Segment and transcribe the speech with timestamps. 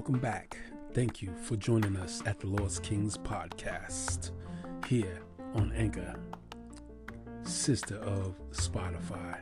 [0.00, 0.56] welcome back.
[0.94, 4.30] Thank you for joining us at the Lost Kings podcast
[4.86, 5.20] here
[5.52, 6.18] on Anchor,
[7.42, 9.36] sister of Spotify.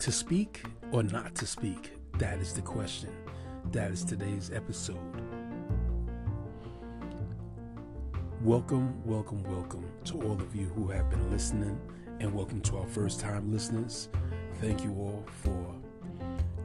[0.00, 3.08] To speak or not to speak, that is the question.
[3.72, 4.98] That is today's episode.
[8.42, 11.80] Welcome, welcome, welcome to all of you who have been listening,
[12.20, 14.10] and welcome to our first time listeners.
[14.60, 15.74] Thank you all for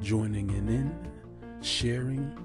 [0.01, 2.35] joining in, in sharing.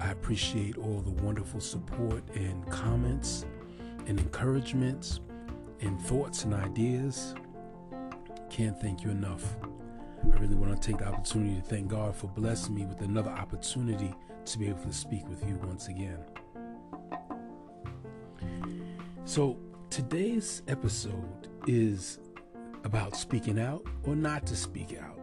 [0.00, 3.44] I appreciate all the wonderful support and comments
[4.06, 5.20] and encouragements
[5.80, 7.34] and thoughts and ideas.
[8.50, 9.56] Can't thank you enough.
[10.32, 13.30] I really want to take the opportunity to thank God for blessing me with another
[13.30, 14.14] opportunity
[14.44, 16.24] to be able to speak with you once again.
[19.24, 19.58] So,
[19.90, 22.18] today's episode is
[22.84, 25.17] about speaking out or not to speak out.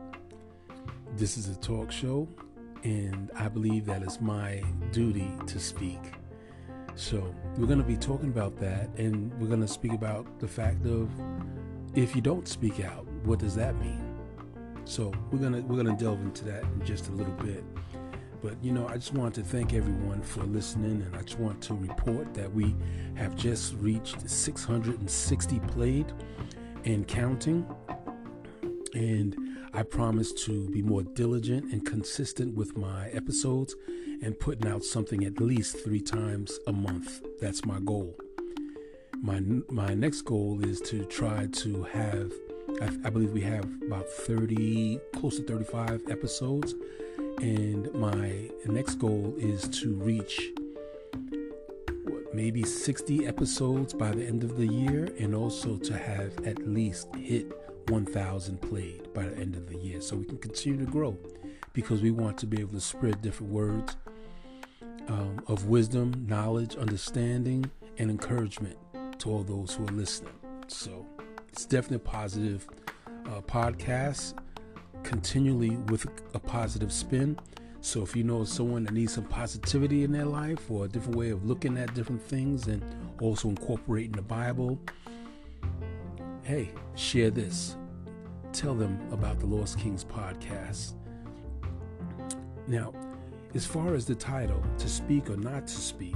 [1.18, 2.28] This is a talk show,
[2.84, 6.12] and I believe that it's my duty to speak.
[6.96, 10.48] So, we're going to be talking about that, and we're going to speak about the
[10.48, 11.10] fact of
[11.94, 14.18] if you don't speak out, what does that mean?
[14.84, 17.64] So, we're going to we're going to delve into that in just a little bit.
[18.42, 21.62] But you know, I just want to thank everyone for listening, and I just want
[21.62, 22.76] to report that we
[23.14, 26.12] have just reached 660 played
[26.84, 27.66] and counting.
[28.94, 33.76] And I promise to be more diligent and consistent with my episodes
[34.22, 37.22] and putting out something at least three times a month.
[37.42, 38.16] That's my goal.
[39.22, 42.32] My my next goal is to try to have.
[42.82, 46.74] I, I believe we have about 30, close to 35 episodes,
[47.42, 50.52] and my next goal is to reach
[52.34, 57.14] maybe 60 episodes by the end of the year, and also to have at least
[57.16, 57.52] hit
[57.90, 61.18] 1,000 played by the end of the year so we can continue to grow
[61.74, 63.98] because we want to be able to spread different words
[65.08, 68.78] um, of wisdom, knowledge, understanding, and encouragement
[69.20, 70.34] to all those who are listening.
[70.68, 71.06] So
[71.50, 72.68] it's definitely a positive
[73.28, 74.34] uh, podcast,
[75.04, 77.38] continually with a positive spin.
[77.82, 81.16] So if you know someone that needs some positivity in their life or a different
[81.16, 82.84] way of looking at different things and
[83.22, 84.80] also incorporating the Bible,
[86.46, 87.76] hey, share this.
[88.54, 90.94] Tell them about the Lost Kings podcast.
[92.68, 92.94] Now,
[93.56, 96.16] as far as the title, to speak or not to speak,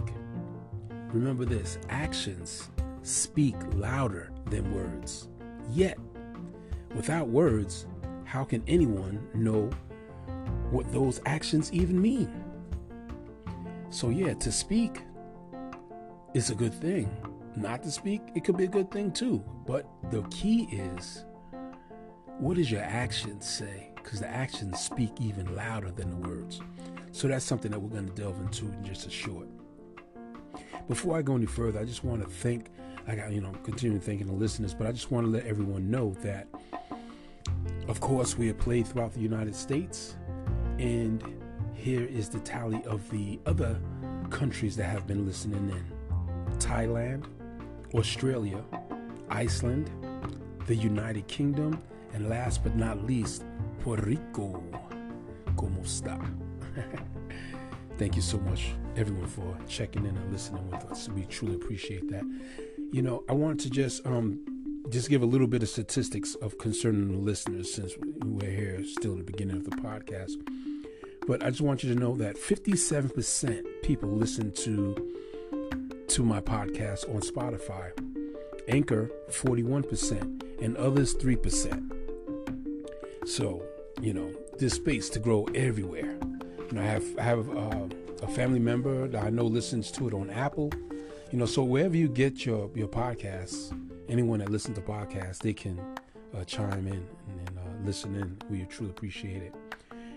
[1.12, 2.70] remember this actions
[3.02, 5.30] speak louder than words.
[5.72, 5.98] Yet,
[6.96, 7.88] without words,
[8.24, 9.72] how can anyone know
[10.70, 12.32] what those actions even mean?
[13.90, 15.02] So, yeah, to speak
[16.36, 17.10] is a good thing
[17.60, 19.44] not to speak, it could be a good thing too.
[19.66, 21.26] But the key is
[22.40, 23.92] what does your actions say?
[23.96, 26.62] Because the actions speak even louder than the words.
[27.12, 29.48] So that's something that we're going to delve into in just a short.
[30.88, 32.68] Before I go any further, I just want to thank,
[33.08, 35.92] I got, you know, continue thanking the listeners, but I just want to let everyone
[35.92, 36.48] know that,
[37.88, 40.16] of course, we have played throughout the United States.
[40.78, 41.22] And
[41.74, 43.80] here is the tally of the other
[44.30, 47.26] countries that have been listening in Thailand,
[47.94, 48.64] Australia,
[49.30, 49.90] Iceland,
[50.68, 51.82] the United Kingdom,
[52.14, 53.44] and last but not least,
[53.80, 54.64] Puerto Rico.
[55.56, 56.20] Como está?
[57.98, 61.10] Thank you so much, everyone, for checking in and listening with us.
[61.10, 62.24] We truly appreciate that.
[62.92, 64.40] You know, I want to just um
[64.90, 69.12] just give a little bit of statistics of concerning the listeners since we're here still
[69.12, 70.34] in the beginning of the podcast.
[71.28, 74.96] But I just want you to know that 57% people listen to
[76.10, 77.92] to my podcast on Spotify,
[78.68, 83.28] Anchor 41%, and others 3%.
[83.28, 83.62] So,
[84.02, 86.18] you know, this space to grow everywhere.
[86.58, 87.86] You know, I have I have uh,
[88.24, 90.72] a family member that I know listens to it on Apple.
[91.32, 93.72] You know, so wherever you get your your podcasts,
[94.10, 95.80] anyone that listens to podcasts, they can
[96.36, 98.36] uh, chime in and, and uh, listen in.
[98.50, 99.54] We truly appreciate it.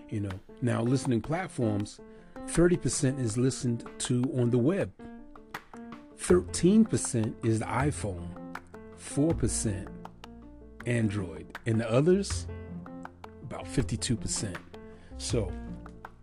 [0.08, 2.00] You know, now listening platforms,
[2.46, 4.90] 30% is listened to on the web.
[6.22, 8.28] 13% is the iPhone,
[8.96, 9.88] 4%
[10.86, 12.46] Android, and the others
[13.42, 14.54] about 52%.
[15.18, 15.50] So,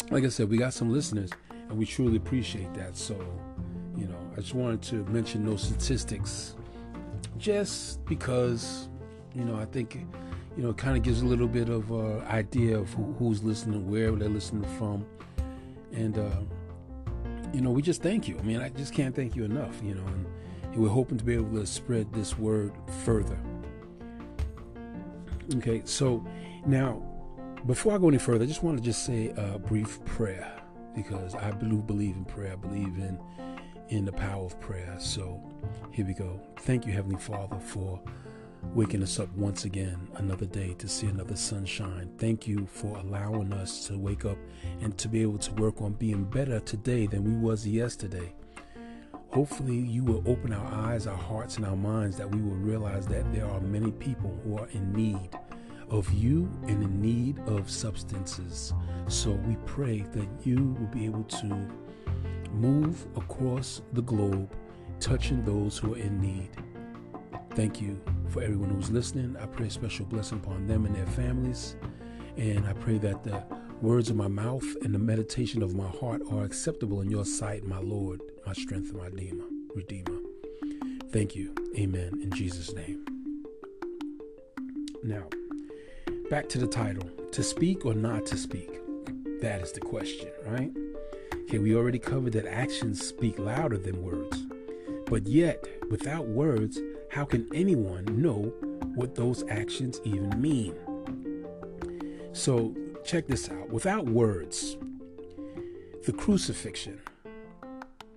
[0.10, 2.96] like I said, we got some listeners and we truly appreciate that.
[2.96, 3.14] So,
[3.98, 6.56] you know, I just wanted to mention those statistics
[7.38, 8.88] just because,
[9.36, 10.06] you know, I think,
[10.56, 13.44] you know, it kind of gives a little bit of uh, idea of who, who's
[13.44, 15.06] listening, where they're listening from.
[15.92, 16.30] And, uh,
[17.54, 18.38] you know, we just thank you.
[18.38, 20.26] I mean, I just can't thank you enough, you know, and,
[20.64, 22.74] and we're hoping to be able to spread this word
[23.04, 23.38] further.
[25.56, 26.26] Okay, so
[26.66, 27.04] now
[27.66, 30.62] before I go any further, I just want to just say a brief prayer
[30.96, 32.54] because I do believe in prayer.
[32.54, 33.20] I believe in
[33.90, 34.96] in the power of prayer.
[35.00, 35.42] So
[35.92, 36.40] here we go.
[36.60, 38.00] Thank you, Heavenly Father, for
[38.74, 42.10] waking us up once again, another day to see another sunshine.
[42.18, 44.38] Thank you for allowing us to wake up
[44.82, 48.34] and to be able to work on being better today than we was yesterday.
[49.32, 53.06] Hopefully, you will open our eyes, our hearts, and our minds that we will realize
[53.08, 55.30] that there are many people who are in need
[55.90, 58.74] of you and in need of substances.
[59.08, 61.68] So we pray that you will be able to
[62.52, 64.52] move across the globe,
[65.00, 66.50] touching those who are in need.
[67.56, 69.36] Thank you for everyone who's listening.
[69.38, 71.76] I pray a special blessing upon them and their families.
[72.38, 73.44] And I pray that the
[73.82, 77.66] words of my mouth and the meditation of my heart are acceptable in your sight,
[77.66, 79.46] my Lord, my strength, and my Redeemer.
[79.76, 80.20] Redeemer.
[81.12, 81.54] Thank you.
[81.78, 82.20] Amen.
[82.22, 83.04] In Jesus' name.
[85.04, 85.28] Now,
[86.30, 88.80] back to the title to speak or not to speak?
[89.42, 90.72] That is the question, right?
[91.44, 94.46] Okay, we already covered that actions speak louder than words.
[95.08, 96.80] But yet, without words,
[97.10, 98.54] how can anyone know
[98.96, 100.76] what those actions even mean?
[102.34, 103.70] So, check this out.
[103.70, 104.78] Without words,
[106.06, 107.02] the crucifixion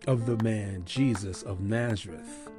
[0.06, 2.50] of the man Jesus of Nazareth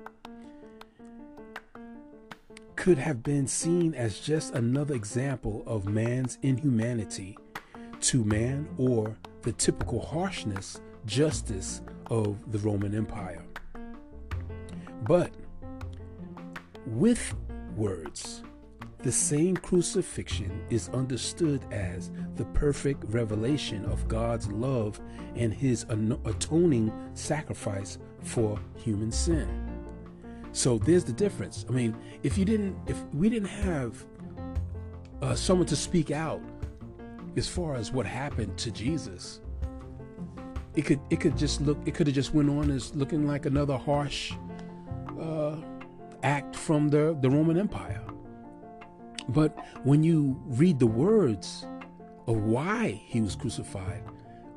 [2.75, 7.38] could have been seen as just another example of man's inhumanity
[8.01, 13.44] to man or the typical harshness, justice of the Roman Empire.
[15.03, 15.31] But
[16.85, 17.33] with
[17.75, 18.44] words,
[19.00, 25.00] the same crucifixion is understood as the perfect revelation of God's love
[25.35, 29.47] and his atoning sacrifice for human sin.
[30.53, 31.65] So there's the difference.
[31.68, 34.06] I mean, if you didn't, if we didn't have
[35.21, 36.41] uh, someone to speak out
[37.36, 39.41] as far as what happened to Jesus,
[40.75, 43.45] it could it could just look it could have just went on as looking like
[43.45, 44.33] another harsh
[45.19, 45.56] uh,
[46.24, 48.04] act from the, the Roman Empire.
[49.30, 51.66] But when you read the words
[52.28, 54.04] of why he was crucified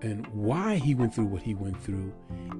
[0.03, 2.13] and why he went through what he went through,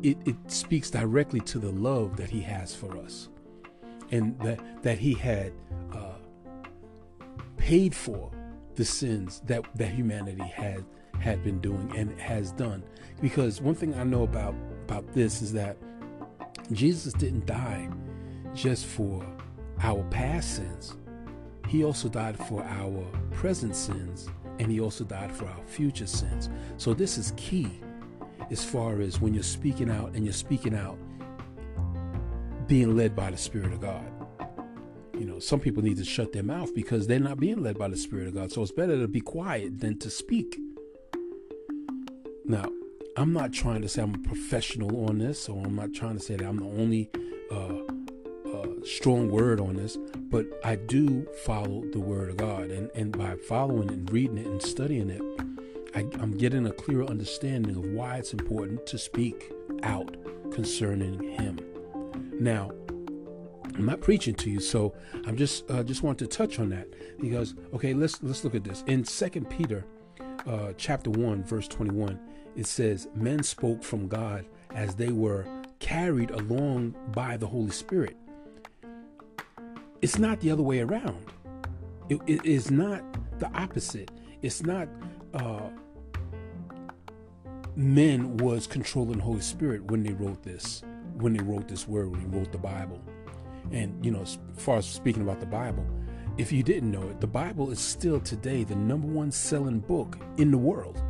[0.03, 3.29] it, it speaks directly to the love that he has for us
[4.11, 5.53] and that, that he had
[5.93, 6.15] uh,
[7.57, 8.31] paid for
[8.75, 10.85] the sins that, that humanity had
[11.19, 12.83] had been doing and has done.
[13.21, 14.55] Because one thing I know about
[14.85, 15.77] about this is that
[16.73, 17.89] Jesus didn't die
[18.57, 19.25] just for
[19.83, 20.97] our past sins.
[21.69, 26.49] He also died for our present sins and he also died for our future sins.
[26.79, 27.71] So this is key
[28.51, 30.97] as far as when you're speaking out and you're speaking out
[32.67, 34.05] being led by the Spirit of God.
[35.19, 37.89] You know, some people need to shut their mouth because they're not being led by
[37.89, 38.51] the Spirit of God.
[38.53, 40.59] So it's better to be quiet than to speak.
[42.45, 42.71] Now,
[43.17, 46.23] I'm not trying to say I'm a professional on this, or I'm not trying to
[46.23, 47.11] say that I'm the only
[47.51, 47.81] uh,
[48.85, 52.71] strong word on this, but I do follow the word of God.
[52.71, 55.23] And, and by following and reading it and studying it,
[55.95, 60.17] I, I'm getting a clearer understanding of why it's important to speak out
[60.53, 61.59] concerning Him.
[62.39, 62.71] Now,
[63.75, 64.95] I'm not preaching to you, so
[65.27, 66.89] I'm just uh, just want to touch on that
[67.21, 69.85] because okay, let's let's look at this in Second Peter,
[70.47, 72.19] uh, chapter one, verse 21.
[72.57, 75.47] It says, "Men spoke from God as they were
[75.79, 78.17] carried along by the Holy Spirit."
[80.03, 81.17] It's not the other way around.
[82.09, 83.03] it, it is not
[83.39, 84.11] the opposite.
[84.43, 84.89] It's not
[85.35, 85.69] uh,
[87.75, 90.83] men was controlling the Holy Spirit when they wrote this,
[91.15, 93.01] when they wrote this word, when they wrote the Bible.
[93.73, 95.87] And you know, as far as speaking about the Bible,
[96.39, 100.19] if you didn't know it, the Bible is still today the number one selling book
[100.37, 101.03] in the world.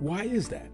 [0.00, 0.70] Why is that?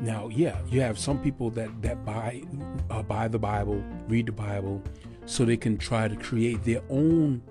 [0.00, 2.42] Now, yeah, you have some people that that buy
[2.90, 4.82] uh, buy the Bible, read the Bible,
[5.26, 7.42] so they can try to create their own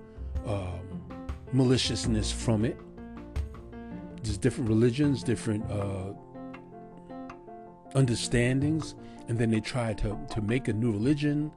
[0.46, 0.78] uh,
[1.52, 2.76] maliciousness from it.
[4.22, 6.12] There's different religions, different uh,
[7.94, 8.94] understandings,
[9.28, 11.52] and then they try to, to make a new religion,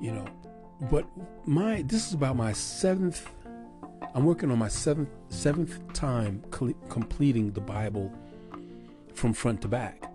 [0.00, 0.26] you know.
[0.82, 1.06] But
[1.44, 3.28] my this is about my seventh.
[4.14, 6.44] I'm working on my seventh seventh time
[6.88, 8.12] completing the Bible
[9.14, 10.07] from front to back.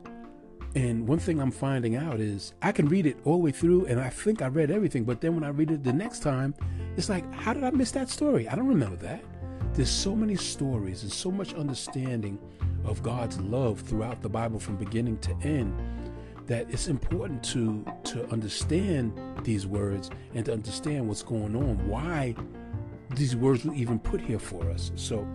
[0.76, 3.86] And one thing I'm finding out is I can read it all the way through
[3.86, 6.56] and I think I read everything, but then when I read it the next time,
[6.98, 8.48] it's like, how did I miss that story?
[8.48, 9.24] I don't remember that.
[9.74, 12.40] There's so many stories and so much understanding
[12.86, 15.80] of God's love throughout the Bible from beginning to end
[16.48, 22.36] that it's important to to understand these words and to understand what's going on, why
[23.16, 24.92] these words were even put here for us.
[24.96, 25.26] So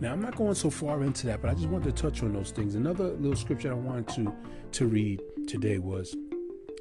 [0.00, 2.32] Now, I'm not going so far into that, but I just wanted to touch on
[2.32, 2.74] those things.
[2.74, 4.34] Another little scripture I wanted to
[4.72, 6.16] to read today was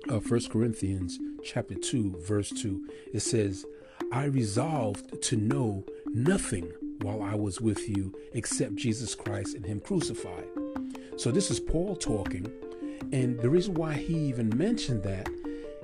[0.09, 2.87] uh, 1 Corinthians chapter 2, verse 2.
[3.13, 3.65] It says,
[4.11, 9.79] I resolved to know nothing while I was with you except Jesus Christ and Him
[9.79, 10.47] crucified.
[11.17, 12.51] So, this is Paul talking.
[13.11, 15.29] And the reason why he even mentioned that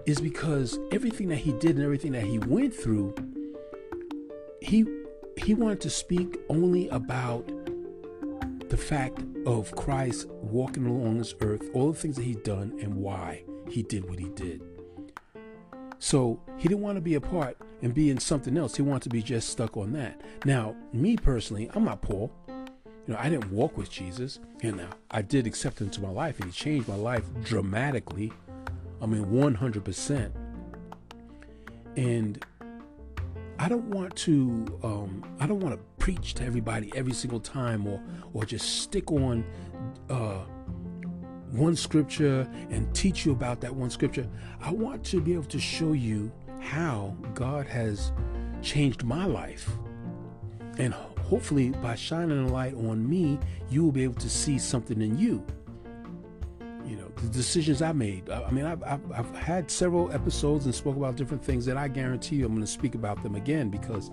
[0.08, 3.14] is because everything that he did and everything that he went through,
[4.62, 4.84] he
[5.40, 7.50] he wanted to speak only about
[8.70, 12.96] the fact of Christ walking along this earth, all the things that he's done and
[12.96, 14.62] why he did what he did.
[15.98, 18.76] So he didn't want to be a part and be in something else.
[18.76, 20.22] He wanted to be just stuck on that.
[20.46, 22.32] Now, me personally, I'm not Paul.
[22.48, 26.10] You know, I didn't walk with Jesus, and now I did accept him into my
[26.10, 28.32] life, and he changed my life dramatically.
[29.02, 30.32] I mean, 100%.
[31.98, 32.46] And
[33.62, 37.86] I don't want to, um, I don't want to preach to everybody every single time,
[37.86, 38.02] or
[38.34, 39.44] or just stick on
[40.10, 40.46] uh,
[41.52, 44.28] one scripture and teach you about that one scripture.
[44.62, 48.14] I want to be able to show you how God has
[48.62, 49.70] changed my life.
[50.78, 53.40] And hopefully, by shining a light on me,
[53.70, 55.46] you will be able to see something in you.
[56.90, 58.30] You know, the decisions I made.
[58.30, 61.88] I mean, I've, I've, I've had several episodes and spoke about different things that I
[61.88, 64.10] guarantee you I'm going to speak about them again because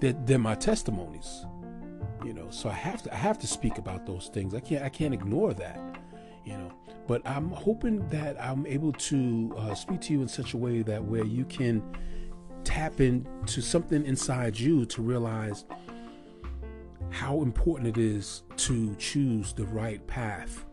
[0.00, 1.44] they're, they're my testimonies.
[2.24, 4.54] You know, so I have to I have to speak about those things.
[4.54, 5.78] I can't I can't ignore that
[6.46, 6.72] you know.
[7.06, 10.82] But I'm hoping that I'm able to uh, speak to you in such a way
[10.82, 11.82] that where you can
[12.64, 15.64] tap into something inside you to realize
[17.10, 20.64] how important it is to choose the right path.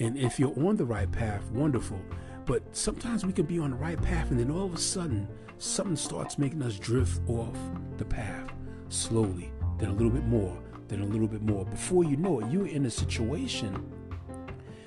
[0.00, 2.00] And if you're on the right path, wonderful.
[2.46, 5.28] But sometimes we can be on the right path and then all of a sudden
[5.58, 7.56] something starts making us drift off
[7.98, 8.50] the path
[8.88, 11.66] slowly, then a little bit more, then a little bit more.
[11.66, 13.92] Before you know it, you're in a situation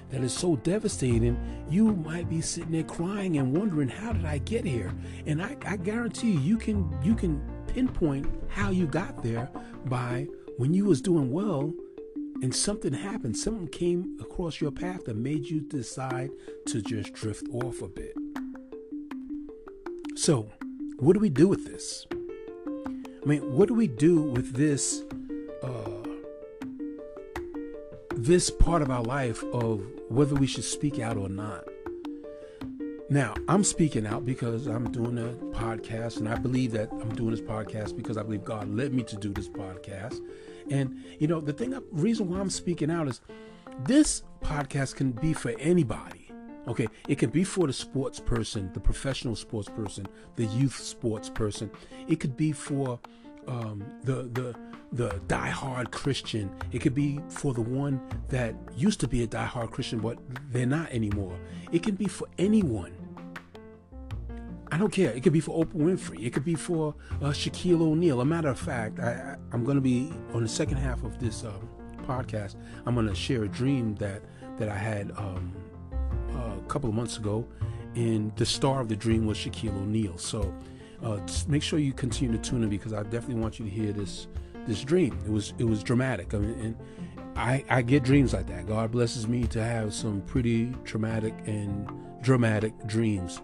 [0.09, 1.37] that is so devastating,
[1.69, 4.91] you might be sitting there crying and wondering, how did I get here?
[5.25, 9.49] And I, I guarantee you, you can you can pinpoint how you got there
[9.85, 10.27] by
[10.57, 11.73] when you was doing well
[12.43, 16.29] and something happened, something came across your path that made you decide
[16.65, 18.13] to just drift off a bit.
[20.15, 20.51] So,
[20.99, 22.05] what do we do with this?
[22.11, 25.03] I mean, what do we do with this
[25.63, 26.03] uh,
[28.13, 31.63] this part of our life of whether we should speak out or not.
[33.09, 37.31] Now, I'm speaking out because I'm doing a podcast, and I believe that I'm doing
[37.31, 40.19] this podcast because I believe God led me to do this podcast.
[40.69, 43.21] And you know, the thing, reason why I'm speaking out is
[43.85, 46.31] this podcast can be for anybody.
[46.67, 51.29] Okay, it can be for the sports person, the professional sports person, the youth sports
[51.29, 51.69] person.
[52.07, 52.99] It could be for
[53.47, 54.55] um, the the
[54.93, 56.49] the diehard Christian.
[56.71, 60.17] It could be for the one that used to be a diehard Christian, but
[60.51, 61.37] they're not anymore.
[61.71, 62.93] It can be for anyone.
[64.73, 65.11] I don't care.
[65.11, 66.25] It could be for Oprah Winfrey.
[66.25, 68.21] It could be for uh, Shaquille O'Neal.
[68.21, 71.43] A matter of fact, I, am going to be on the second half of this
[71.43, 71.69] um,
[72.07, 72.55] podcast.
[72.87, 74.23] I'm going to share a dream that
[74.57, 75.53] that I had um,
[76.31, 77.47] uh, a couple of months ago,
[77.93, 80.17] and the star of the dream was Shaquille O'Neal.
[80.17, 80.51] So
[81.03, 83.93] uh, make sure you continue to tune in because I definitely want you to hear
[83.93, 84.25] this
[84.65, 85.19] this dream.
[85.23, 86.33] It was it was dramatic.
[86.33, 86.77] I mean, and
[87.35, 88.65] I I get dreams like that.
[88.65, 91.87] God blesses me to have some pretty traumatic and
[92.23, 93.39] dramatic dreams.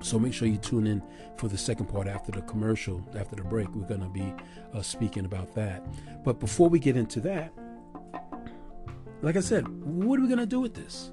[0.00, 1.02] So make sure you tune in
[1.36, 3.68] for the second part after the commercial, after the break.
[3.74, 4.34] We're going to be
[4.72, 5.84] uh, speaking about that.
[6.24, 7.52] But before we get into that,
[9.22, 11.10] like I said, what are we going to do with this?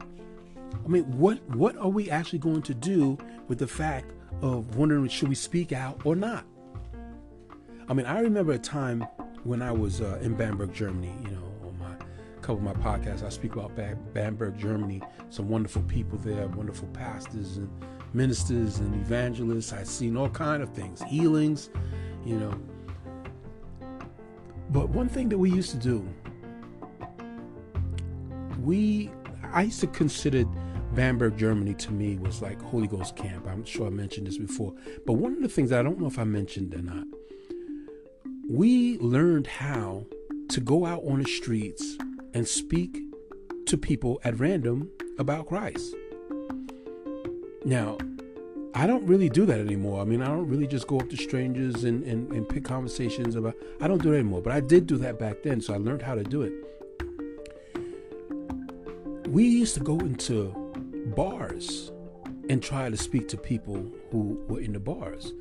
[0.86, 3.18] I mean, what what are we actually going to do
[3.48, 6.46] with the fact of wondering should we speak out or not?
[7.90, 9.06] I mean, I remember a time
[9.44, 11.14] when I was uh, in Bamberg, Germany.
[11.24, 11.94] You know, on my
[12.42, 13.76] couple of my podcasts, I speak about
[14.14, 15.02] Bamberg, Germany.
[15.30, 17.70] Some wonderful people there, wonderful pastors and
[18.14, 19.74] ministers and evangelists.
[19.74, 21.70] I've seen all kind of things, healings.
[22.26, 22.60] You know,
[24.70, 26.08] but one thing that we used to do,
[28.62, 29.12] we
[29.54, 30.46] I used to consider
[30.94, 33.48] Bamberg, Germany to me was like Holy Ghost camp.
[33.48, 34.74] I'm sure I mentioned this before.
[35.06, 37.06] But one of the things I don't know if I mentioned or not
[38.50, 40.06] we learned how
[40.48, 41.98] to go out on the streets
[42.34, 42.98] and speak
[43.66, 45.94] to people at random about Christ.
[47.68, 47.98] Now,
[48.74, 50.02] I don't really do that anymore.
[50.02, 53.36] I mean, I don't really just go up to strangers and, and, and pick conversations
[53.36, 54.42] about I don't do it anymore.
[54.42, 56.54] But I did do that back then, so I learned how to do it.
[59.28, 60.54] We used to go into
[61.14, 61.92] bars
[62.50, 65.34] and try to speak to people who were in the bars.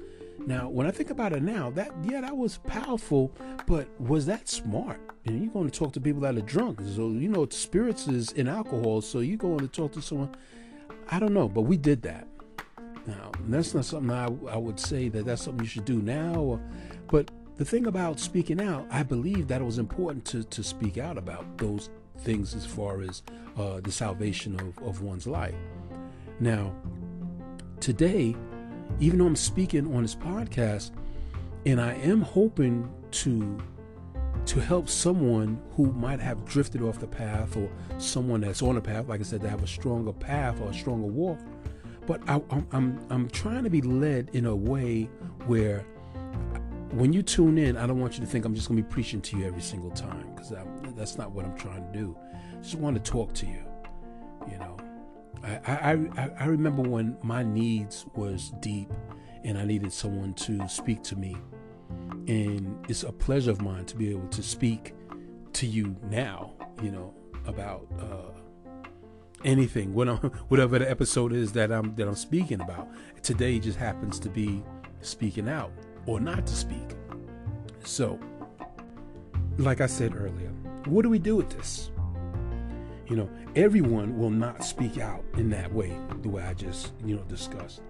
[0.44, 3.30] Now, when I think about it now, that yeah, that was powerful,
[3.68, 5.00] but was that smart?
[5.22, 6.80] You you're going to talk to people that are drunk.
[6.80, 9.00] So you know, spirits is in alcohol.
[9.00, 10.34] So you're going to talk to someone.
[11.10, 12.26] I don't know, but we did that.
[13.06, 16.34] Now that's not something I, I would say that that's something you should do now.
[16.34, 16.60] Or,
[17.08, 20.98] but the thing about speaking out, I believe that it was important to to speak
[20.98, 23.22] out about those things as far as
[23.56, 25.54] uh, the salvation of, of one's life.
[26.40, 26.74] Now,
[27.80, 28.34] today,
[29.00, 30.90] even though I'm speaking on this podcast,
[31.64, 33.58] and I am hoping to
[34.46, 38.80] to help someone who might have drifted off the path or someone that's on the
[38.80, 41.38] path, like I said, to have a stronger path or a stronger walk.
[42.06, 45.10] But I, am I'm, I'm trying to be led in a way
[45.46, 45.84] where
[46.92, 48.92] when you tune in, I don't want you to think I'm just going to be
[48.92, 50.52] preaching to you every single time because
[50.94, 52.16] that's not what I'm trying to do.
[52.52, 53.62] I just want to talk to you.
[54.48, 54.76] You know,
[55.42, 58.92] I, I, I remember when my needs was deep
[59.42, 61.36] and I needed someone to speak to me.
[62.28, 64.94] And it's a pleasure of mine to be able to speak
[65.54, 66.52] to you now,
[66.82, 67.14] you know,
[67.46, 68.66] about uh,
[69.44, 69.94] anything,
[70.48, 72.88] whatever the episode is that I'm that I'm speaking about.
[73.22, 74.62] Today just happens to be
[75.00, 75.72] speaking out
[76.06, 76.96] or not to speak.
[77.84, 78.18] So,
[79.58, 80.50] like I said earlier,
[80.86, 81.90] what do we do with this?
[83.08, 87.14] You know, everyone will not speak out in that way, the way I just, you
[87.14, 87.82] know, discussed.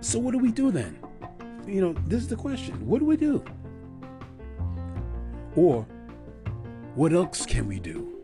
[0.00, 0.98] So, what do we do then?
[1.68, 2.74] You know, this is the question.
[2.86, 3.44] What do we do?
[5.54, 5.86] Or,
[6.94, 8.14] what else can we do?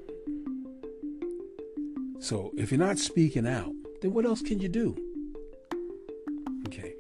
[2.21, 4.97] So, if you're not speaking out, then what else can you do?
[6.67, 6.95] Okay.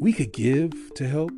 [0.00, 1.30] We could give to help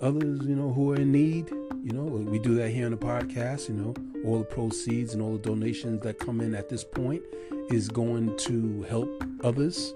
[0.00, 1.50] others, you know, who are in need.
[1.82, 3.94] You know, we do that here on the podcast, you know
[4.24, 7.22] all the proceeds and all the donations that come in at this point
[7.70, 9.92] is going to help others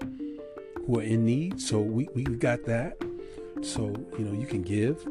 [0.85, 1.61] who are in need.
[1.61, 2.97] So we, we got that.
[3.61, 5.01] So, you know, you can give,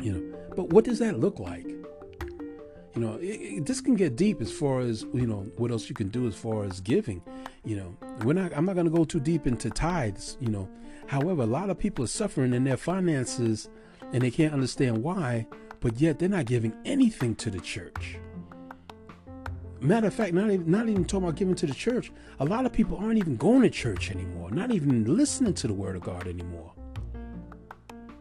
[0.00, 1.66] you know, but what does that look like?
[2.94, 5.88] You know, it, it, this can get deep as far as, you know, what else
[5.88, 7.22] you can do as far as giving.
[7.64, 10.68] You know, we're not, I'm not going to go too deep into tithes, you know.
[11.06, 13.68] However, a lot of people are suffering in their finances
[14.12, 15.46] and they can't understand why
[15.80, 18.18] but yet they're not giving anything to the church.
[19.80, 22.10] Matter of fact, not even, not even talking about giving to the church.
[22.40, 25.74] A lot of people aren't even going to church anymore, not even listening to the
[25.74, 26.72] word of God anymore.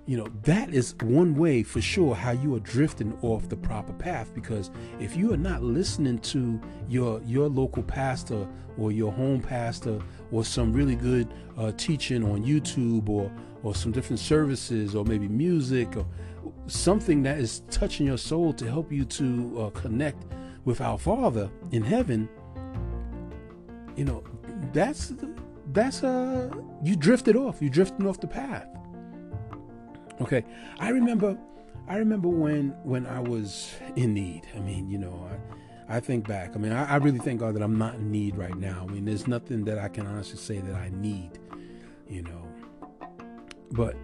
[0.05, 3.91] You know, that is one way for sure how you are drifting off the proper
[3.91, 9.41] path because if you are not listening to your your local pastor or your home
[9.41, 9.99] pastor
[10.31, 13.29] or some really good uh, teaching on YouTube or
[13.63, 16.05] or some different services or maybe music or
[16.67, 20.23] something that is touching your soul to help you to uh, connect
[20.67, 22.27] with our Father in heaven,
[23.95, 24.21] you know,
[24.73, 25.13] that's
[25.71, 26.51] that's uh
[26.83, 27.61] you drifted off.
[27.61, 28.67] You're drifting off the path.
[30.19, 30.43] Okay,
[30.79, 31.37] I remember,
[31.87, 34.41] I remember when when I was in need.
[34.55, 35.29] I mean, you know,
[35.89, 36.51] I, I think back.
[36.53, 38.85] I mean, I, I really thank God that I'm not in need right now.
[38.87, 41.39] I mean, there's nothing that I can honestly say that I need.
[42.09, 42.45] You know,
[43.71, 43.95] but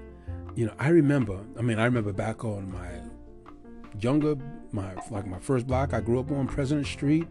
[0.56, 1.43] you know, I remember.
[1.60, 3.02] I mean, I remember back on my
[4.00, 4.36] younger,
[4.72, 5.94] my like my first block.
[5.94, 7.28] I grew up on President Street.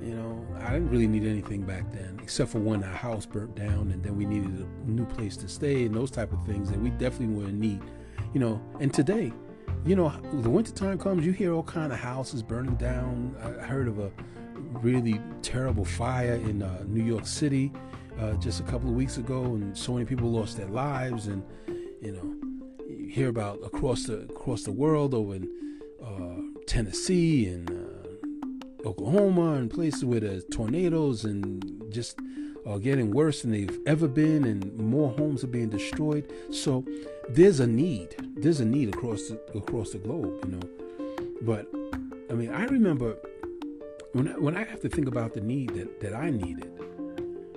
[0.00, 3.54] You know, I didn't really need anything back then, except for when our house burnt
[3.54, 6.70] down, and then we needed a new place to stay and those type of things.
[6.70, 7.82] And we definitely were in need.
[8.32, 9.32] You know, and today,
[9.84, 13.36] you know, the wintertime comes, you hear all kind of houses burning down.
[13.42, 14.10] I heard of a
[14.80, 17.72] really terrible fire in uh, New York City
[18.18, 21.26] uh, just a couple of weeks ago, and so many people lost their lives.
[21.26, 21.42] And
[22.00, 22.34] you know,
[22.88, 25.48] you hear about across the across the world over in
[26.04, 32.18] uh, Tennessee and uh, Oklahoma and places where there's tornadoes and just
[32.66, 36.30] are getting worse than they've ever been, and more homes are being destroyed.
[36.52, 36.84] So
[37.28, 38.16] there's a need.
[38.36, 41.26] There's a need across the, across the globe, you know.
[41.42, 41.66] But
[42.30, 43.16] I mean, I remember
[44.12, 46.70] when I, when I have to think about the need that, that I needed.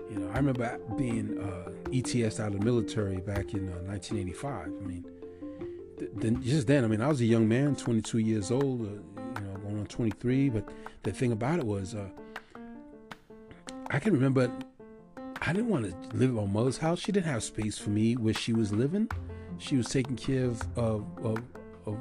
[0.10, 4.68] You know, I remember being uh, ETS out of the military back in uh, 1985.
[4.68, 5.06] I mean,
[6.16, 9.48] then just then, I mean, I was a young man, 22 years old, uh, you
[9.48, 10.50] know, going on 23.
[10.50, 10.70] But
[11.04, 12.08] the thing about it was, uh,
[13.90, 14.52] I can remember
[15.46, 17.00] I didn't want to live at my mother's house.
[17.00, 19.10] She didn't have space for me where she was living.
[19.58, 21.40] She was taking care of, of, of,
[21.86, 21.98] of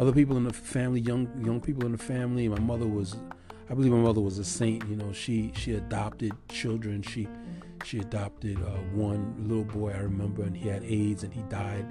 [0.00, 2.48] other people in the family, young young people in the family.
[2.48, 3.16] My mother was,
[3.68, 4.88] I believe my mother was a saint.
[4.88, 7.02] You know, she she adopted children.
[7.02, 7.28] She
[7.84, 11.86] she adopted uh, one little boy I remember, and he had AIDS, and he died,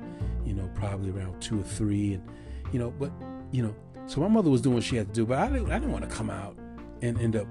[0.45, 2.23] you know, probably around two or three, and
[2.71, 3.11] you know, but
[3.51, 5.71] you know, so my mother was doing what she had to do, but I didn't,
[5.71, 6.57] I didn't want to come out
[7.01, 7.47] and end up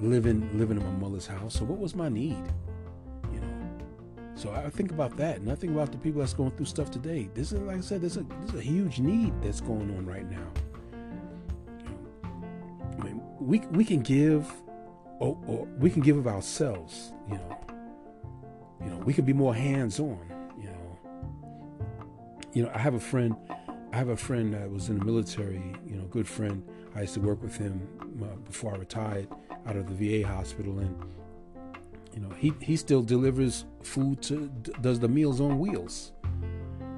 [0.00, 1.54] living living in my mother's house.
[1.54, 2.44] So what was my need,
[3.32, 3.78] you know?
[4.34, 6.90] So I think about that, and I think about the people that's going through stuff
[6.90, 7.28] today.
[7.34, 10.46] This is, like I said, there's a, a huge need that's going on right now.
[13.38, 14.50] We we can give,
[15.18, 17.12] or, or we can give of ourselves.
[17.28, 17.60] You know,
[18.80, 20.18] you know, we can be more hands on.
[20.58, 20.98] You know,
[22.52, 23.36] you know, I have a friend.
[23.92, 25.62] I have a friend that was in the military.
[25.86, 26.62] You know, good friend.
[26.94, 27.86] I used to work with him
[28.22, 29.28] uh, before I retired
[29.66, 30.96] out of the VA hospital, and
[32.14, 34.48] you know, he he still delivers food to
[34.80, 36.12] does the meals on wheels.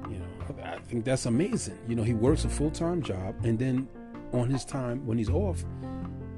[0.09, 1.77] You know, I think that's amazing.
[1.87, 3.87] You know, he works a full time job, and then
[4.31, 5.63] on his time when he's off,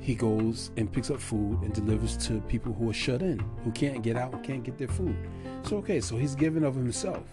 [0.02, 3.72] he goes and picks up food and delivers to people who are shut in, who
[3.72, 5.16] can't get out can't get their food.
[5.64, 7.24] So okay, so he's giving of himself.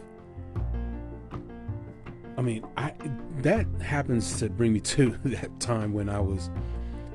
[2.37, 2.93] I mean, I
[3.39, 6.51] that happens to bring me to that time when I was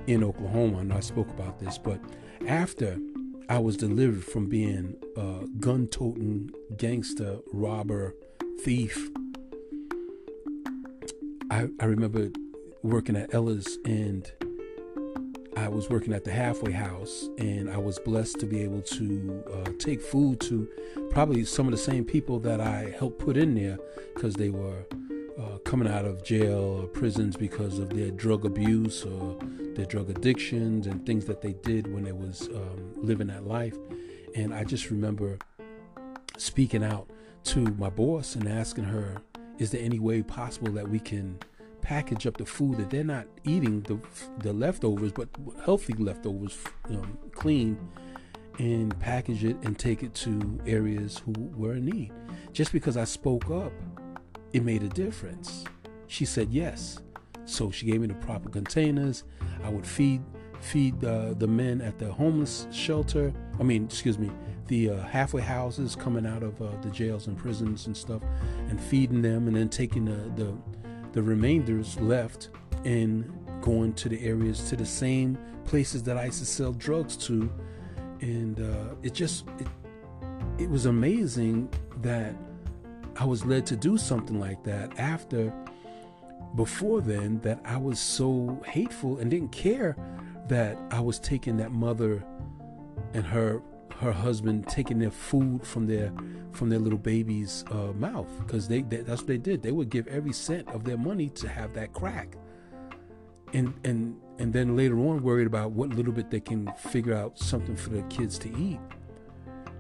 [0.08, 2.00] in Oklahoma, and I spoke about this, but
[2.48, 2.98] after
[3.48, 8.16] I was delivered from being a gun toting gangster, robber,
[8.62, 9.10] thief.
[11.52, 12.32] I, I remember
[12.82, 14.32] working at Ella's and
[15.56, 19.44] I was working at the halfway house, and I was blessed to be able to
[19.54, 20.68] uh, take food to
[21.12, 23.78] probably some of the same people that I helped put in there
[24.16, 24.86] because they were
[25.40, 29.38] uh, coming out of jail or prisons because of their drug abuse or
[29.76, 33.78] their drug addictions and things that they did when they was um, living that life.
[34.36, 35.38] And I just remember
[36.38, 37.10] speaking out
[37.46, 39.18] to my boss and asking her,
[39.60, 41.38] "Is there any way possible that we can?"
[41.84, 44.00] Package up the food that they're not eating the
[44.40, 45.30] the leftovers, but
[45.64, 46.58] healthy leftovers,
[46.90, 47.78] um, clean,
[48.58, 52.12] and package it and take it to areas who were in need.
[52.52, 53.72] Just because I spoke up
[54.54, 55.66] it made a difference.
[56.08, 57.00] She said yes.
[57.46, 59.24] So she gave me the proper containers.
[59.64, 60.22] I would feed
[60.62, 63.34] feed uh, the men at the homeless shelter.
[63.60, 64.32] I mean, excuse me,
[64.68, 68.22] the uh, halfway houses coming out of uh, the jails and prisons and stuff,
[68.70, 70.58] and feeding them, and then taking the the,
[71.14, 72.50] the remainders left
[72.84, 77.16] and going to the areas to the same places that I used to sell drugs
[77.28, 77.50] to,
[78.20, 79.68] and uh, it just it,
[80.58, 81.70] it was amazing
[82.02, 82.36] that
[83.16, 85.54] I was led to do something like that after
[86.56, 89.96] before then that I was so hateful and didn't care
[90.48, 92.24] that I was taking that mother
[93.14, 93.62] and her
[94.00, 96.12] her husband taking their food from their
[96.52, 99.90] from their little baby's uh, mouth because they, they that's what they did they would
[99.90, 102.36] give every cent of their money to have that crack
[103.54, 107.38] and and and then later on worried about what little bit they can figure out
[107.38, 108.80] something for their kids to eat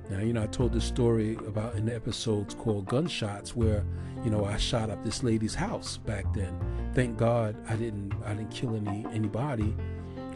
[0.09, 3.85] now, you know, I told this story about in the episodes called Gunshots, where,
[4.23, 6.59] you know, I shot up this lady's house back then.
[6.93, 9.75] Thank God I didn't I didn't kill any anybody.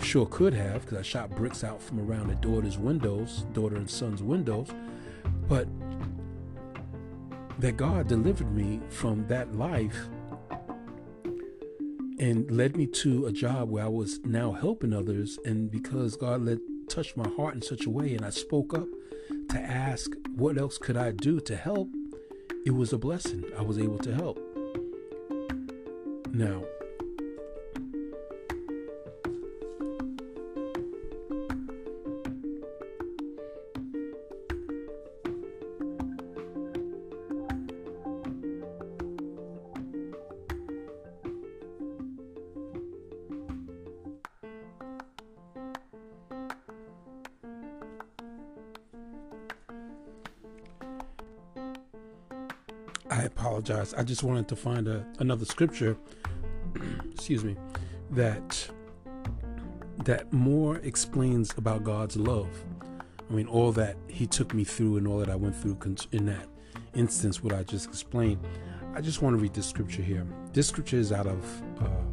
[0.01, 3.89] Sure could have, because I shot bricks out from around the daughter's windows, daughter and
[3.89, 4.69] son's windows.
[5.47, 5.67] But
[7.59, 10.07] that God delivered me from that life
[12.19, 15.37] and led me to a job where I was now helping others.
[15.45, 18.87] And because God let touched my heart in such a way and I spoke up
[19.49, 21.89] to ask what else could I do to help,
[22.65, 23.43] it was a blessing.
[23.57, 24.39] I was able to help.
[26.31, 26.63] Now,
[53.95, 55.97] I just wanted to find a, another scripture,
[57.11, 57.55] excuse me,
[58.11, 58.69] that
[60.03, 62.49] that more explains about God's love.
[63.29, 65.77] I mean, all that He took me through and all that I went through
[66.11, 66.47] in that
[66.93, 68.45] instance, what I just explained.
[68.95, 70.25] I just want to read this scripture here.
[70.53, 72.03] This scripture is out of uh,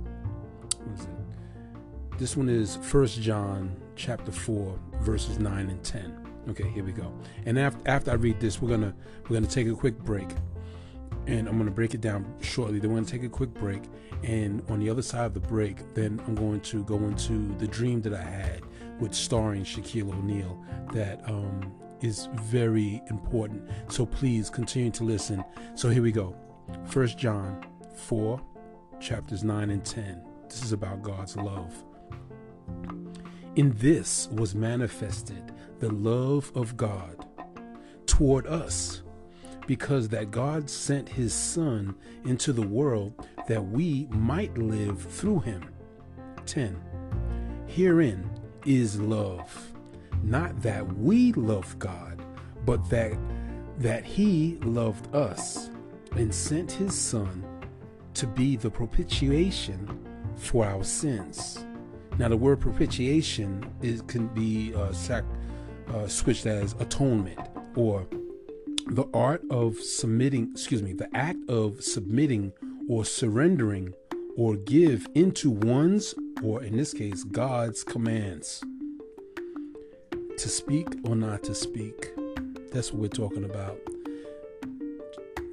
[0.83, 2.19] what is it?
[2.19, 6.21] This one is First John chapter four, verses nine and ten.
[6.49, 7.13] Okay, here we go.
[7.47, 8.95] And after after I read this, we're gonna
[9.29, 10.29] we're gonna take a quick break
[11.27, 12.79] and I'm going to break it down shortly.
[12.79, 13.83] Then we're going to take a quick break,
[14.23, 17.67] and on the other side of the break, then I'm going to go into the
[17.67, 18.63] dream that I had
[19.01, 23.69] with starring Shaquille O'Neal that um, is very important.
[23.89, 25.45] So please continue to listen.
[25.75, 26.37] So here we go.
[26.85, 27.65] First John
[27.97, 28.41] 4,
[29.01, 30.23] chapters 9 and 10.
[30.49, 31.85] This is about God's love.
[33.57, 37.27] In this was manifested the love of God
[38.07, 39.04] toward us
[39.67, 45.65] because that God sent his Son into the world that we might live through him.
[46.47, 46.81] 10.
[47.67, 48.29] Herein
[48.67, 49.73] is love,
[50.23, 52.23] not that we love God,
[52.65, 53.13] but that
[53.79, 55.69] that he loved us
[56.13, 57.45] and sent his Son
[58.15, 59.99] to be the propitiation
[60.37, 61.65] for our sins.
[62.19, 65.25] Now, the word propitiation is can be uh, sac,
[65.89, 67.41] uh, switched as atonement
[67.75, 68.07] or
[68.87, 70.51] the art of submitting.
[70.53, 72.53] Excuse me, the act of submitting
[72.89, 73.95] or surrendering
[74.37, 78.63] or give into one's or in this case God's commands.
[80.37, 82.11] To speak or not to speak.
[82.73, 83.79] That's what we're talking about.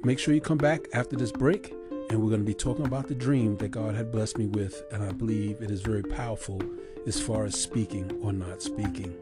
[0.02, 1.72] Make sure you come back after this break
[2.10, 4.84] and we're going to be talking about the dream that God had blessed me with,
[4.92, 6.60] and I believe it is very powerful
[7.06, 9.14] as far as speaking or not speaking.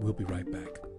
[0.00, 0.89] We'll be right back.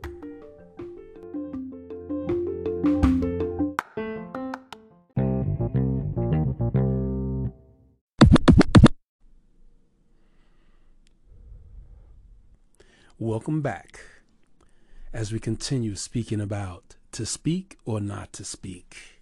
[13.41, 13.99] Welcome back
[15.11, 19.19] as we continue speaking about to speak or not to speak.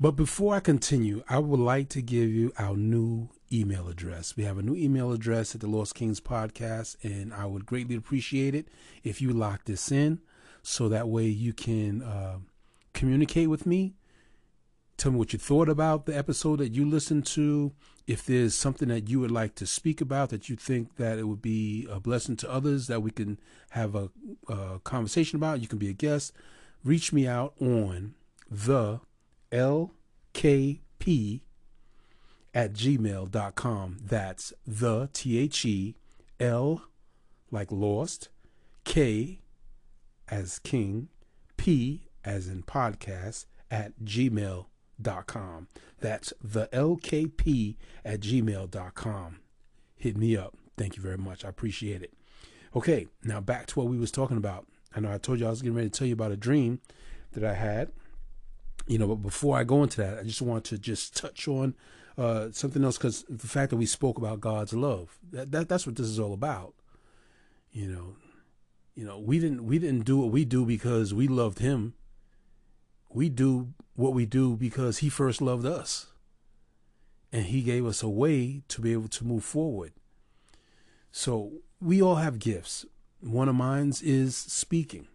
[0.00, 4.36] But before I continue, I would like to give you our new email address.
[4.36, 7.94] We have a new email address at the Lost Kings podcast, and I would greatly
[7.94, 8.66] appreciate it
[9.04, 10.18] if you lock this in
[10.64, 12.38] so that way you can uh,
[12.94, 13.94] communicate with me.
[14.96, 17.72] Tell me what you thought about the episode that you listened to.
[18.06, 21.24] If there's something that you would like to speak about that you think that it
[21.24, 23.38] would be a blessing to others that we can
[23.70, 24.10] have a,
[24.48, 26.32] a conversation about, you can be a guest.
[26.84, 28.14] Reach me out on
[28.50, 29.00] the
[29.50, 31.40] lkp
[32.54, 33.96] at gmail.com.
[34.02, 35.94] That's the T H E
[36.38, 36.82] L
[37.50, 38.28] like lost,
[38.84, 39.40] K
[40.28, 41.08] as king,
[41.56, 44.71] P as in podcast at gmail.com.
[45.02, 49.40] That's the LKP at gmail.com.
[49.96, 50.56] Hit me up.
[50.76, 51.44] Thank you very much.
[51.44, 52.12] I appreciate it.
[52.74, 54.66] Okay, now back to what we was talking about.
[54.94, 56.80] I know I told you I was getting ready to tell you about a dream
[57.32, 57.92] that I had
[58.86, 61.74] you know, but before I go into that, I just want to just touch on
[62.18, 65.86] uh, something else because the fact that we spoke about God's love, that, that that's
[65.86, 66.74] what this is all about.
[67.70, 68.16] You know,
[68.94, 71.94] you know, we didn't we didn't do what we do because we loved Him.
[73.08, 76.08] We do what we do because He first loved us,
[77.32, 79.92] and He gave us a way to be able to move forward.
[81.10, 82.84] So we all have gifts.
[83.20, 85.06] One of mine is speaking.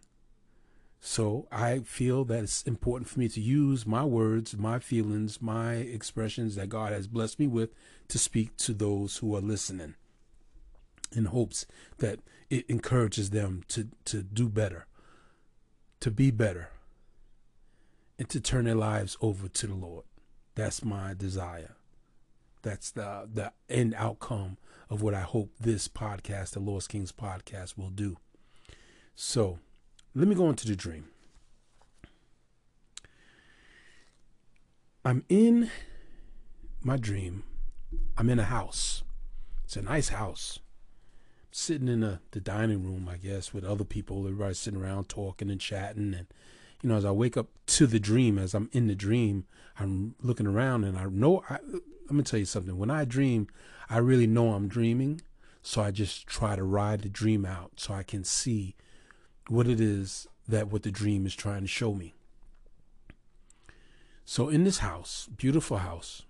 [1.00, 5.74] So I feel that it's important for me to use my words, my feelings, my
[5.74, 7.70] expressions that God has blessed me with
[8.08, 9.94] to speak to those who are listening
[11.14, 11.66] in hopes
[11.98, 12.18] that
[12.50, 14.86] it encourages them to, to do better,
[16.00, 16.70] to be better,
[18.18, 20.04] and to turn their lives over to the Lord.
[20.54, 21.76] That's my desire.
[22.62, 24.56] That's the the end outcome
[24.90, 28.16] of what I hope this podcast, the Lost Kings podcast, will do.
[29.14, 29.58] So
[30.14, 31.06] let me go into the dream.
[35.04, 35.70] I'm in
[36.82, 37.44] my dream.
[38.16, 39.04] I'm in a house.
[39.64, 40.58] It's a nice house.
[40.60, 44.26] I'm sitting in the, the dining room, I guess, with other people.
[44.26, 46.14] Everybody's sitting around talking and chatting.
[46.14, 46.26] And,
[46.82, 49.44] you know, as I wake up to the dream, as I'm in the dream,
[49.78, 52.78] I'm looking around and I know, I, let me tell you something.
[52.78, 53.48] When I dream,
[53.90, 55.20] I really know I'm dreaming.
[55.62, 58.76] So I just try to ride the dream out so I can see
[59.48, 62.14] what it is that what the dream is trying to show me.
[64.24, 66.22] So in this house, beautiful house,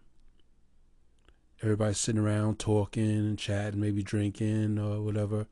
[1.62, 5.46] everybody's sitting around talking and chatting, maybe drinking or whatever.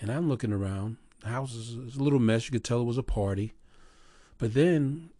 [0.00, 0.96] And I'm looking around.
[1.22, 2.46] The house is a little mess.
[2.46, 3.52] You could tell it was a party.
[4.38, 5.10] But then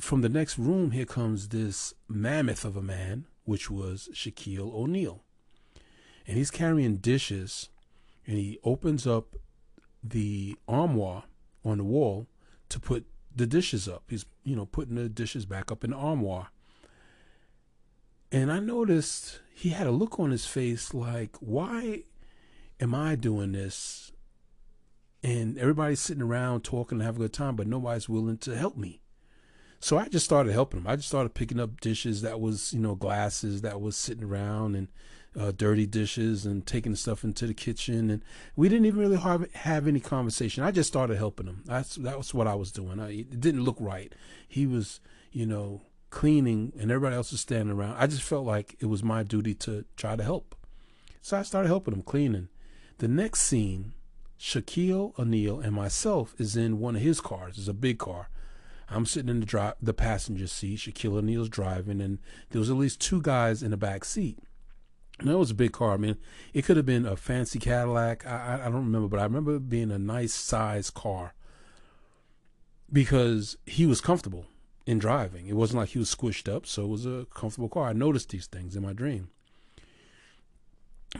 [0.00, 5.22] from the next room, here comes this mammoth of a man, which was Shaquille O'Neal.
[6.26, 7.68] And he's carrying dishes
[8.26, 9.36] and he opens up
[10.02, 11.24] the armoire
[11.64, 12.26] on the wall
[12.70, 14.04] to put the dishes up.
[14.08, 16.48] He's, you know, putting the dishes back up in the armoire.
[18.32, 22.04] And I noticed he had a look on his face like, why
[22.80, 24.12] am I doing this?
[25.24, 28.76] And everybody's sitting around talking and having a good time, but nobody's willing to help
[28.76, 29.00] me.
[29.80, 30.86] So I just started helping them.
[30.86, 34.76] I just started picking up dishes that was, you know, glasses that was sitting around
[34.76, 34.88] and
[35.38, 38.10] uh, dirty dishes and taking stuff into the kitchen.
[38.10, 38.22] And
[38.54, 40.62] we didn't even really have, have any conversation.
[40.62, 41.62] I just started helping them.
[41.64, 43.00] That's that was what I was doing.
[43.00, 44.14] I, it didn't look right.
[44.46, 45.00] He was,
[45.32, 47.96] you know, cleaning, and everybody else was standing around.
[47.98, 50.54] I just felt like it was my duty to try to help.
[51.22, 52.48] So I started helping him cleaning.
[52.98, 53.94] The next scene,
[54.44, 57.56] Shaquille O'Neal and myself is in one of his cars.
[57.56, 58.28] It's a big car.
[58.90, 60.80] I'm sitting in the dri- the passenger seat.
[60.80, 62.18] Shaquille O'Neal's driving, and
[62.50, 64.38] there was at least two guys in the back seat.
[65.18, 65.94] And that was a big car.
[65.94, 66.18] I mean,
[66.52, 68.26] it could have been a fancy Cadillac.
[68.26, 71.32] I, I don't remember, but I remember it being a nice size car.
[72.92, 74.46] because he was comfortable
[74.86, 75.46] in driving.
[75.46, 77.88] It wasn't like he was squished up, so it was a comfortable car.
[77.88, 79.30] I noticed these things in my dream.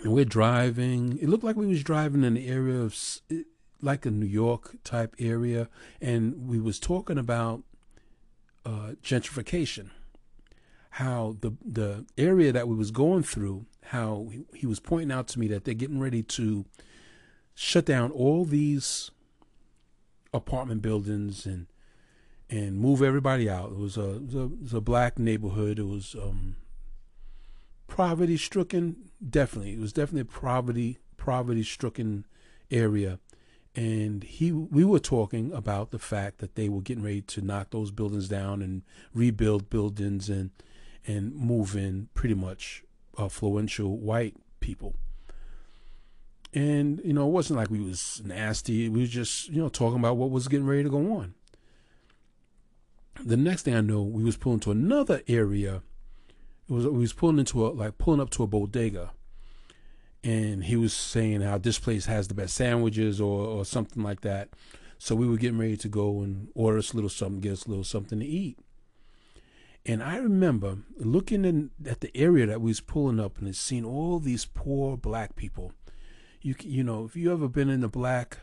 [0.02, 1.18] And we're driving.
[1.20, 2.96] It looked like we was driving in the area of
[3.80, 5.68] like a New York type area,
[6.00, 7.62] and we was talking about
[8.64, 9.90] uh, gentrification.
[10.90, 15.28] How the the area that we was going through, how he, he was pointing out
[15.28, 16.64] to me that they're getting ready to
[17.54, 19.10] shut down all these
[20.32, 21.66] apartment buildings and
[22.50, 23.72] and move everybody out.
[23.72, 25.78] It was a it was a, it was a black neighborhood.
[25.78, 26.56] It was um,
[27.88, 29.03] poverty stricken.
[29.28, 32.26] Definitely, it was definitely a poverty poverty stricken
[32.70, 33.18] area.
[33.76, 37.70] And he, we were talking about the fact that they were getting ready to knock
[37.70, 38.82] those buildings down and
[39.12, 40.50] rebuild buildings and
[41.06, 42.82] and move in pretty much
[43.18, 44.94] uh, affluential white people.
[46.54, 48.88] And you know, it wasn't like we was nasty.
[48.88, 51.34] We was just you know talking about what was getting ready to go on.
[53.24, 55.82] The next thing I know, we was pulling to another area.
[56.68, 59.12] It was we was pulling into a like pulling up to a bodega,
[60.22, 64.22] and he was saying how this place has the best sandwiches or or something like
[64.22, 64.50] that.
[64.98, 67.66] So we were getting ready to go and order us a little something, get us
[67.66, 68.58] a little something to eat.
[69.86, 73.84] And I remember looking in, at the area that we was pulling up and seeing
[73.84, 75.72] all these poor black people
[76.44, 78.38] you you know if you ever been in the black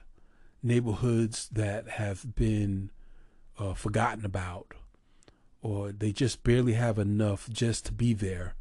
[0.64, 2.90] neighborhoods that have been
[3.60, 4.74] uh, forgotten about
[5.62, 8.56] or they just barely have enough just to be there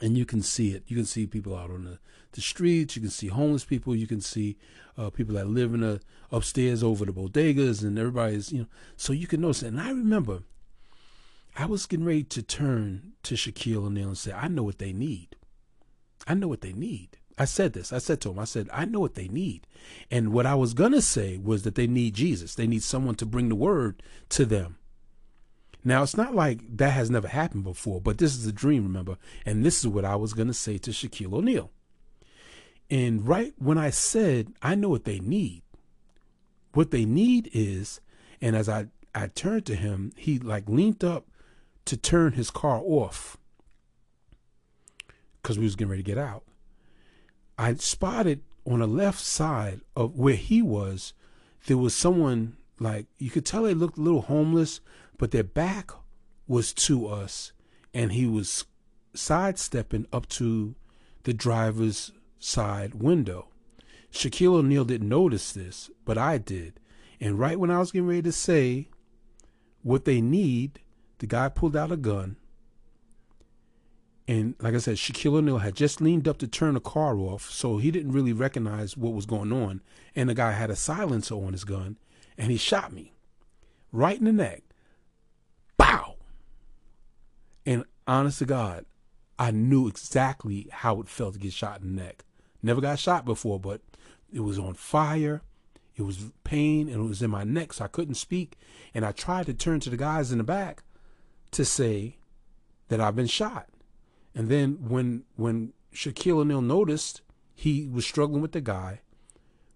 [0.00, 1.98] and you can see it you can see people out on the,
[2.32, 4.56] the streets you can see homeless people you can see
[4.98, 9.12] uh, people that live in the upstairs over the bodegas and everybody's you know so
[9.12, 10.42] you can notice it and i remember
[11.56, 14.92] i was getting ready to turn to shaquille o'neal and say i know what they
[14.92, 15.36] need
[16.26, 17.92] i know what they need I said this.
[17.92, 19.66] I said to him, I said, I know what they need.
[20.08, 22.54] And what I was going to say was that they need Jesus.
[22.54, 24.76] They need someone to bring the word to them.
[25.84, 29.18] Now, it's not like that has never happened before, but this is a dream, remember?
[29.44, 31.70] And this is what I was going to say to Shaquille O'Neal.
[32.90, 35.62] And right when I said, I know what they need,
[36.72, 38.00] what they need is,
[38.40, 41.26] and as I, I turned to him, he like leaned up
[41.84, 43.36] to turn his car off
[45.42, 46.44] because we was getting ready to get out.
[47.58, 51.12] I spotted on the left side of where he was,
[51.66, 54.80] there was someone like you could tell they looked a little homeless,
[55.18, 55.90] but their back
[56.46, 57.52] was to us,
[57.92, 58.64] and he was
[59.14, 60.74] sidestepping up to
[61.22, 63.48] the driver's side window.
[64.12, 66.78] Shaquille O'Neal didn't notice this, but I did.
[67.20, 68.88] And right when I was getting ready to say
[69.82, 70.80] what they need,
[71.18, 72.36] the guy pulled out a gun
[74.26, 77.50] and like I said, Shaquille O'Neal had just leaned up to turn the car off,
[77.50, 79.82] so he didn't really recognize what was going on.
[80.16, 81.98] And the guy had a silencer on his gun,
[82.38, 83.12] and he shot me
[83.92, 84.62] right in the neck.
[85.76, 86.16] Bow!
[87.66, 88.86] And honest to God,
[89.38, 92.24] I knew exactly how it felt to get shot in the neck.
[92.62, 93.80] Never got shot before, but
[94.32, 95.42] it was on fire.
[95.96, 98.56] It was pain, and it was in my neck, so I couldn't speak.
[98.94, 100.82] And I tried to turn to the guys in the back
[101.52, 102.16] to say
[102.88, 103.68] that I've been shot
[104.34, 107.22] and then when when Shaquille O'Neal noticed,
[107.54, 109.00] he was struggling with the guy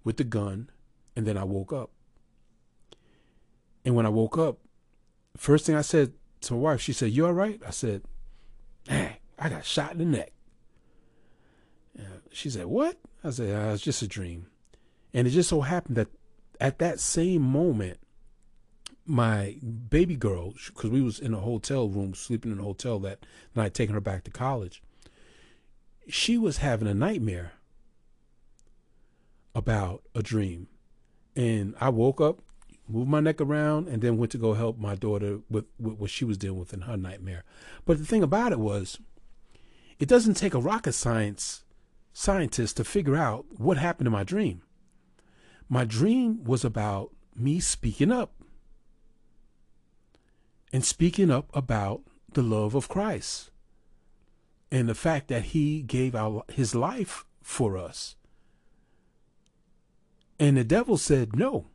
[0.04, 0.70] with the gun,
[1.14, 1.90] and then I woke up.
[3.84, 4.58] And when I woke up,
[5.36, 6.12] first thing I said
[6.42, 8.02] to my wife, she said, "You all right?" I said,
[8.88, 10.33] "Hey, I got shot in the neck."
[12.33, 14.46] she said, "What?" I said, oh, "It's just a dream."
[15.12, 16.09] And it just so happened that
[16.61, 17.98] at that same moment,
[19.05, 19.57] my
[19.88, 23.24] baby girl, because we was in a hotel room, sleeping in a hotel that
[23.55, 24.83] night, taking her back to college.
[26.09, 27.53] She was having a nightmare
[29.55, 30.68] about a dream,
[31.35, 32.40] and I woke up,
[32.88, 36.11] moved my neck around, and then went to go help my daughter with, with what
[36.11, 37.45] she was dealing with in her nightmare.
[37.84, 38.99] But the thing about it was,
[39.99, 41.64] it doesn't take a rocket science
[42.12, 44.62] scientist to figure out what happened in my dream.
[45.68, 48.32] My dream was about me speaking up
[50.72, 53.51] and speaking up about the love of Christ
[54.70, 58.16] and the fact that he gave our, his life for us.
[60.39, 61.66] And the devil said, No,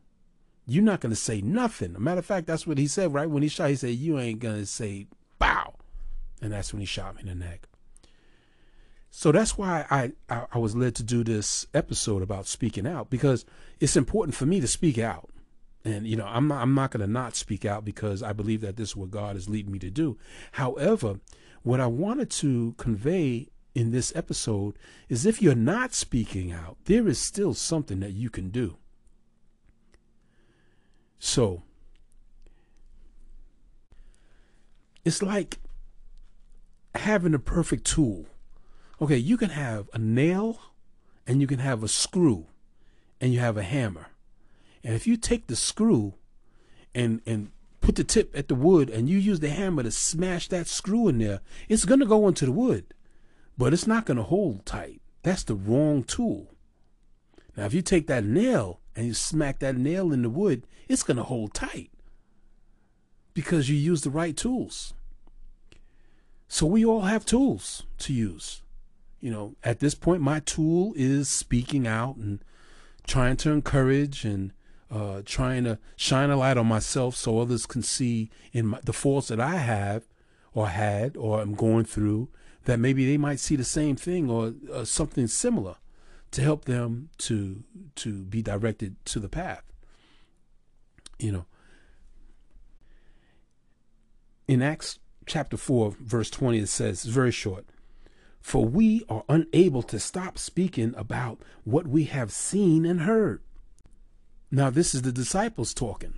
[0.66, 1.94] you're not going to say nothing.
[1.94, 3.28] A matter of fact, that's what he said, right?
[3.28, 5.06] When he shot, he said, You ain't to say
[5.38, 5.74] bow.
[6.40, 7.68] And that's when he shot me in the neck.
[9.10, 13.10] So that's why I, I, I was led to do this episode about speaking out
[13.10, 13.44] because
[13.78, 15.30] it's important for me to speak out.
[15.84, 18.62] And you know, I'm not I'm not going to not speak out because I believe
[18.62, 20.18] that this is what God is leading me to do.
[20.52, 21.20] However,
[21.62, 24.76] what I wanted to convey in this episode
[25.08, 28.78] is if you're not speaking out, there is still something that you can do.
[31.24, 31.62] So
[35.06, 35.58] it's like
[36.94, 38.26] having a perfect tool.
[39.00, 40.60] Okay, you can have a nail
[41.26, 42.48] and you can have a screw
[43.22, 44.08] and you have a hammer.
[44.84, 46.12] And if you take the screw
[46.94, 50.48] and and put the tip at the wood and you use the hammer to smash
[50.48, 52.92] that screw in there, it's going to go into the wood,
[53.56, 55.00] but it's not going to hold tight.
[55.22, 56.54] That's the wrong tool.
[57.56, 61.02] Now, if you take that nail and you smack that nail in the wood, it's
[61.02, 61.90] going to hold tight
[63.32, 64.94] because you use the right tools.
[66.48, 68.62] So we all have tools to use.
[69.20, 72.44] You know, at this point, my tool is speaking out and
[73.06, 74.52] trying to encourage and
[74.90, 78.92] uh, trying to shine a light on myself so others can see in my, the
[78.92, 80.04] faults that I have
[80.52, 82.28] or had or am going through
[82.64, 85.76] that maybe they might see the same thing or uh, something similar
[86.34, 87.62] to help them to
[87.94, 89.62] to be directed to the path.
[91.16, 91.46] You know,
[94.48, 97.64] in Acts chapter 4 verse 20 it says very short
[98.40, 103.40] for we are unable to stop speaking about what we have seen and heard.
[104.50, 106.14] Now this is the disciples talking.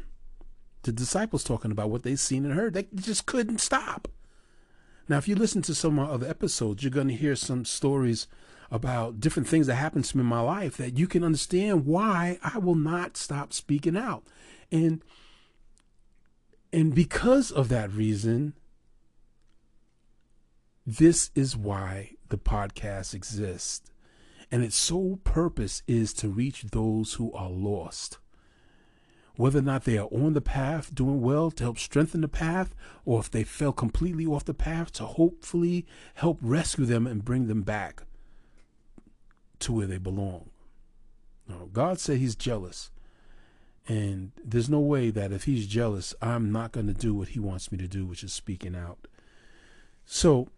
[0.82, 2.72] The disciples talking about what they've seen and heard.
[2.72, 4.08] They just couldn't stop.
[5.10, 7.66] Now if you listen to some of my other episodes you're going to hear some
[7.66, 8.26] stories
[8.70, 12.38] about different things that happened to me in my life that you can understand why
[12.42, 14.24] I will not stop speaking out.
[14.70, 15.02] And
[16.72, 18.54] and because of that reason,
[20.84, 23.90] this is why the podcast exists.
[24.50, 28.18] And its sole purpose is to reach those who are lost.
[29.36, 32.74] Whether or not they are on the path, doing well to help strengthen the path,
[33.04, 37.46] or if they fell completely off the path, to hopefully help rescue them and bring
[37.46, 38.04] them back
[39.60, 40.50] to where they belong.
[41.48, 42.90] No, God said He's jealous.
[43.88, 47.40] And there's no way that if He's jealous, I'm not going to do what He
[47.40, 49.06] wants me to do, which is speaking out.
[50.04, 50.48] So,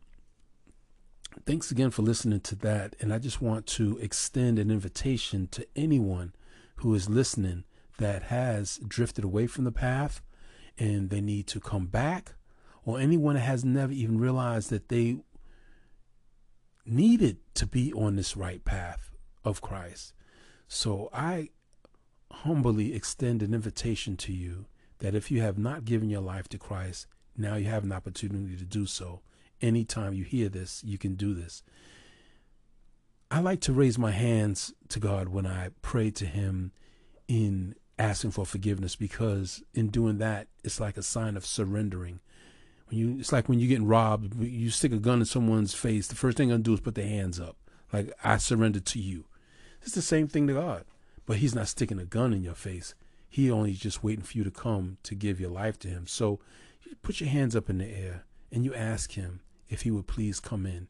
[1.45, 2.97] thanks again for listening to that.
[3.01, 6.33] And I just want to extend an invitation to anyone
[6.77, 7.65] who is listening
[7.99, 10.23] that has drifted away from the path
[10.79, 12.35] and they need to come back,
[12.85, 15.19] or anyone that has never even realized that they
[16.91, 19.11] needed to be on this right path
[19.45, 20.13] of Christ.
[20.69, 21.51] So I
[22.31, 24.67] humbly extend an invitation to you
[24.99, 28.57] that if you have not given your life to Christ, now you have an opportunity
[28.57, 29.21] to do so.
[29.61, 31.63] Anytime you hear this, you can do this.
[33.31, 36.73] I like to raise my hands to God when I pray to Him
[37.27, 42.21] in asking for forgiveness because in doing that, it's like a sign of surrendering
[42.89, 46.07] when you it's like when you're getting robbed, you stick a gun in someone's face,
[46.07, 47.57] the first thing I'm gonna do is put their hands up.
[47.93, 49.25] Like I surrender to you.
[49.83, 50.85] It's the same thing to God.
[51.27, 52.95] But he's not sticking a gun in your face.
[53.29, 56.07] He only just waiting for you to come to give your life to him.
[56.07, 56.41] So
[56.83, 60.07] you put your hands up in the air and you ask him if he would
[60.07, 60.89] please come in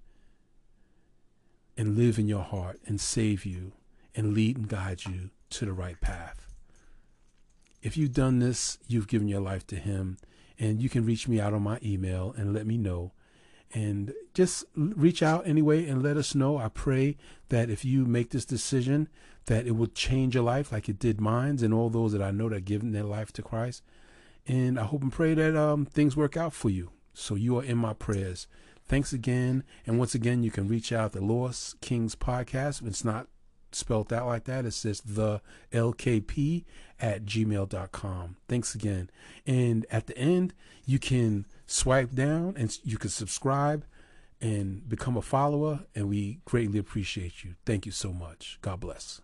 [1.76, 3.72] and live in your heart and save you
[4.14, 6.46] and lead and guide you to the right path.
[7.82, 10.18] If you've done this, you've given your life to him
[10.58, 13.12] and you can reach me out on my email and let me know.
[13.72, 16.56] And just reach out anyway and let us know.
[16.56, 17.16] I pray
[17.50, 19.08] that if you make this decision,
[19.46, 22.30] that it will change your life like it did mine and all those that I
[22.30, 23.82] know that have given their life to Christ.
[24.46, 26.90] And I hope and pray that um, things work out for you.
[27.12, 28.46] So you are in my prayers.
[28.86, 29.64] Thanks again.
[29.86, 32.80] And once again, you can reach out the Lost Kings podcast.
[32.80, 33.26] If It's not
[33.72, 34.64] spelled out like that.
[34.64, 35.40] It's just the
[35.72, 36.64] LKP
[37.00, 38.36] at gmail.com.
[38.48, 39.10] Thanks again.
[39.46, 40.54] And at the end,
[40.84, 43.84] you can swipe down and you can subscribe
[44.40, 45.80] and become a follower.
[45.94, 47.54] And we greatly appreciate you.
[47.64, 48.58] Thank you so much.
[48.62, 49.20] God bless.